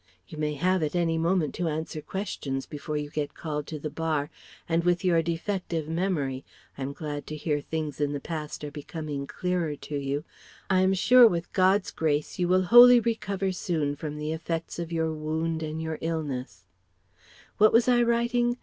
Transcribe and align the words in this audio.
You 0.27 0.39
may 0.39 0.55
have 0.55 0.81
at 0.81 0.95
any 0.95 1.19
moment 1.19 1.53
to 1.53 1.67
answer 1.67 2.01
questions 2.01 2.65
before 2.65 2.97
you 2.97 3.11
get 3.11 3.35
called 3.35 3.67
to 3.67 3.77
the 3.77 3.91
Bar, 3.91 4.31
and 4.67 4.83
with 4.83 5.05
your 5.05 5.21
defective 5.21 5.87
memory 5.87 6.43
I 6.75 6.81
am 6.81 6.91
glad 6.93 7.27
to 7.27 7.35
hear 7.35 7.61
things 7.61 8.01
in 8.01 8.11
the 8.11 8.19
past 8.19 8.63
are 8.63 8.71
becoming 8.71 9.27
clearer 9.27 9.75
to 9.75 9.95
you 9.95 10.23
I 10.71 10.81
am 10.81 10.95
sure 10.95 11.27
with 11.27 11.53
God's 11.53 11.91
grace 11.91 12.39
you 12.39 12.47
will 12.47 12.63
wholly 12.63 12.99
recover 12.99 13.51
soon 13.51 13.95
from 13.95 14.17
the 14.17 14.33
effects 14.33 14.79
of 14.79 14.91
your 14.91 15.13
wound 15.13 15.61
and 15.61 15.79
your 15.79 15.99
illness 16.01 16.65
What 17.59 17.71
was 17.71 17.87
I 17.87 18.01
writing? 18.01 18.57